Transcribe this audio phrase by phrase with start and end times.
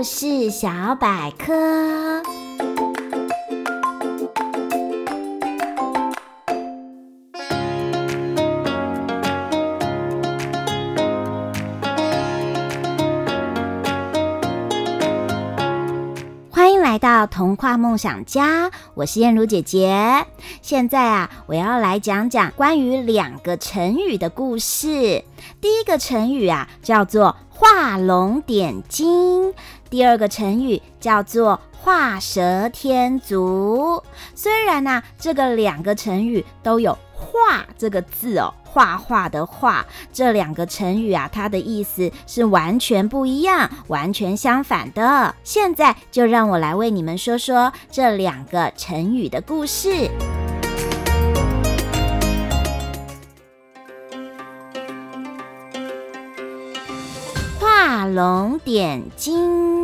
[0.00, 1.52] 故事小百科。
[16.82, 20.26] 来到童话梦想家，我是燕如姐姐。
[20.60, 25.22] 现在啊，我要来讲讲关于两个成语的故事。
[25.60, 29.52] 第一个成语啊，叫做画龙点睛；
[29.90, 34.02] 第二个成语叫做画蛇添足。
[34.34, 38.54] 虽然呢、这个两个成语都有“画”这个字哦。
[38.72, 45.34] 画画的画，这两个成语啊，它的意思是完全不一样，完全相反的。
[45.42, 50.08] 现在就让我来为你们说说这两个成语的故事。
[57.58, 59.79] 画龙点睛。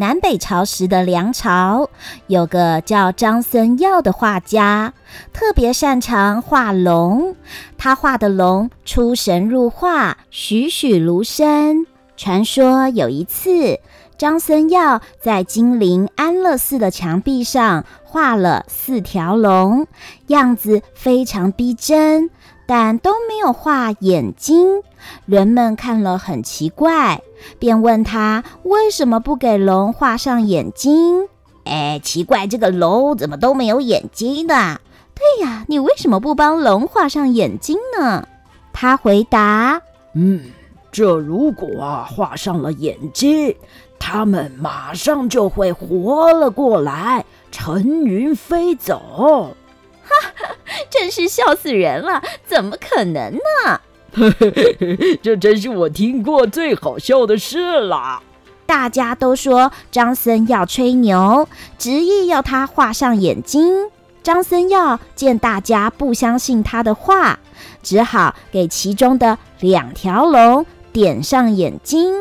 [0.00, 1.90] 南北朝时的梁朝，
[2.26, 4.94] 有个叫张僧繇的画家，
[5.30, 7.36] 特别擅长画龙。
[7.76, 11.84] 他画的龙出神入化，栩栩如生。
[12.16, 13.78] 传说有一次，
[14.16, 19.86] 张僧繇在金陵安乐寺的墙壁上画了四条龙，
[20.28, 22.30] 样子非常逼真，
[22.66, 24.82] 但都没有画眼睛。
[25.26, 27.20] 人们看了很奇怪，
[27.58, 31.28] 便问他为什么不给龙画上眼睛？
[31.64, 34.80] 哎，奇怪，这个龙怎么都没有眼睛呢？
[35.14, 38.26] 对呀，你为什么不帮龙画上眼睛呢？
[38.72, 39.82] 他回答：
[40.14, 40.50] 嗯，
[40.90, 43.54] 这如果啊画上了眼睛，
[43.98, 49.54] 它们马上就会活了过来，乘云飞走。
[50.02, 50.54] 哈哈，
[50.88, 52.22] 真是笑死人了！
[52.44, 53.80] 怎么可能呢？
[54.12, 58.22] 嘿嘿嘿嘿，这真是我听过最好笑的事了。
[58.66, 61.48] 大家都说张僧要吹牛，
[61.78, 63.88] 执意要他画上眼睛。
[64.22, 67.38] 张僧要见大家不相信他的话，
[67.82, 72.12] 只好给其中的两条龙点上眼睛。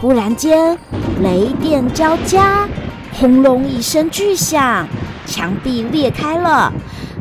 [0.00, 0.78] 忽然间，
[1.20, 2.66] 雷电交加，
[3.12, 4.88] 轰隆一声巨响，
[5.26, 6.72] 墙壁裂开了。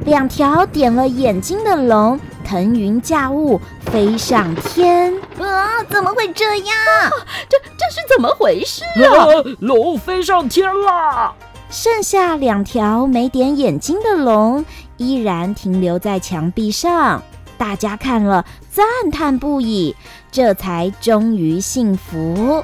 [0.10, 3.62] 两条点了眼睛的龙腾云驾雾
[3.92, 5.84] 飞上天啊！
[5.88, 6.76] 怎么会这样？
[6.76, 7.12] 啊、
[7.48, 9.28] 这这是怎么回事啊？
[9.60, 11.32] 龙飞上天了，
[11.70, 14.66] 剩下两条没点眼睛的龙
[14.98, 17.22] 依然停留在墙壁上，
[17.56, 19.96] 大家看了赞叹不已，
[20.32, 22.64] 这才终于信服。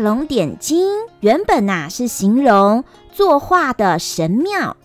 [0.00, 0.86] 龙点睛，
[1.20, 4.76] 原本呐、是形容作画的神妙，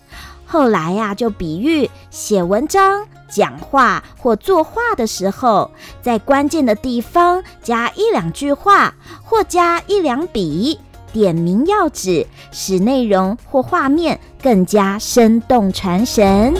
[0.45, 5.71] 后来呀、就比喻写文章、讲话或作画的时候，
[6.01, 8.93] 在关键的地方加一两句话，
[9.23, 10.79] 或加一两笔，
[11.13, 16.53] 点明要旨，使内容或画面更加生动传神。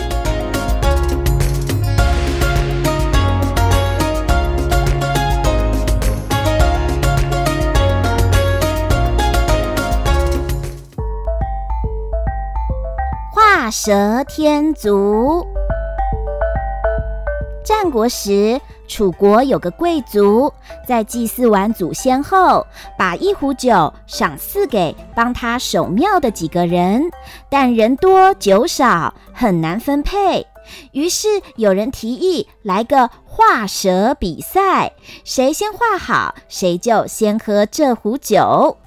[13.66, 15.44] 画蛇添足。
[17.64, 20.54] 战国时，楚国有个贵族，
[20.88, 27.10] 在祭祀完祖先后，把一壶酒赏赐给帮他守庙的几个人，
[27.50, 30.46] 但人多酒少，很难分配。
[30.92, 34.94] 于是有人提议来个画蛇比赛，
[35.24, 38.78] 谁先画好，谁就先喝这壶酒。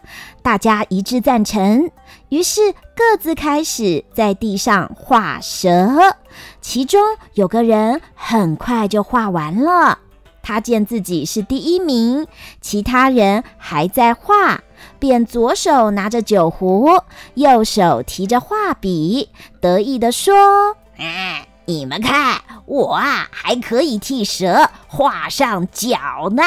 [0.43, 1.91] 大家一致赞成，
[2.31, 6.17] 于是各自开始在地上画蛇。
[6.61, 7.01] 其中
[7.35, 9.99] 有个人很快就画完了，
[10.43, 12.27] 他见自己是第一名，
[12.63, 14.61] 其他人还在画，
[14.99, 16.89] 便左手拿着酒壶，
[17.35, 19.29] 右手提着画笔，
[19.61, 26.43] 得意地说：“哎，你们看，我啊还可以替蛇画上脚呢。”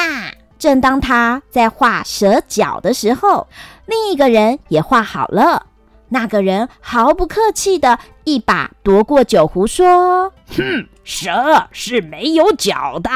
[0.58, 3.46] 正当他在画蛇脚的时候，
[3.86, 5.66] 另一个人也画好了。
[6.08, 13.10] 那个人毫不客气地一把夺过酒壶，说：“哼，蛇是没有脚的，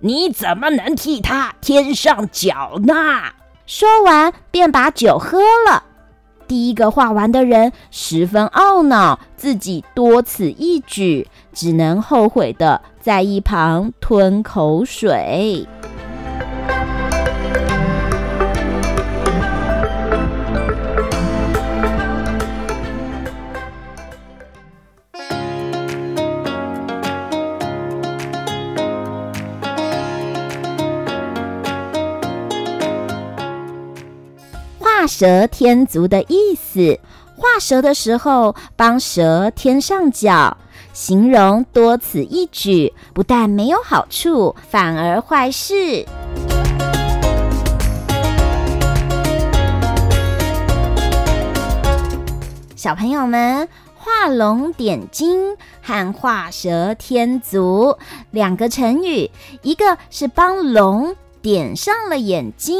[0.00, 2.94] 你怎么能替它添上脚呢？”
[3.64, 5.84] 说完便把酒喝了。
[6.46, 15.66] 第一个画完的人十分懊恼，自己多此一举，只能后悔的在一旁吞口水。
[35.04, 36.98] 画蛇添足的意思，
[37.36, 40.56] 画蛇的时候帮蛇添上脚，
[40.94, 46.06] 形容多此一举，不但没有好处，反而坏事。
[52.74, 57.98] 小朋友们，画龙点睛和画蛇添足
[58.30, 59.30] 两个成语，
[59.60, 61.14] 一个是帮龙。
[61.44, 62.78] 点上了眼睛，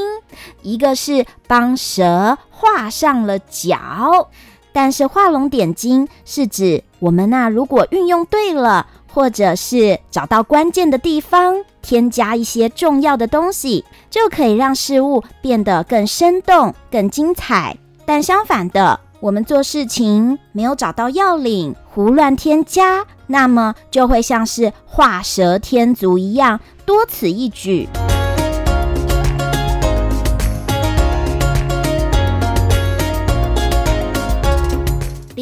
[0.62, 4.30] 一个是帮蛇画上了脚，
[4.72, 17.76] 但是画龙点睛是指我们那、如果运用对了，或者是找到关键的地方，添加一些重要的东西，就可以让事物变得更生动、更精彩。
[18.06, 27.86] 但相反的，我们做事情没有找到要领，胡乱添加，那么就会像是画蛇添足一样，多此一举。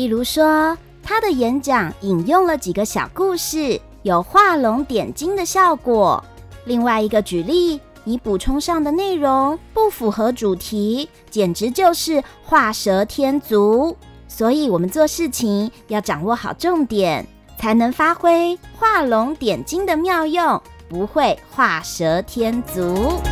[0.03, 6.23] 例如说，他的演讲引用了几个小故事，有画龙点睛的效果。
[6.65, 13.97] 另外一个举例，你补充上的内容不符合主题，简直就是画蛇添足。
[14.27, 17.25] 所以，我们做事情要掌握好重点，
[17.57, 23.23] 才能发挥画龙点睛的妙用，不会画蛇添足。